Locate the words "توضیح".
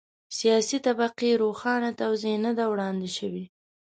2.01-2.35